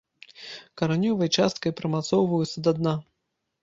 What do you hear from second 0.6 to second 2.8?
Каранёвай часткай прымацоўваюцца да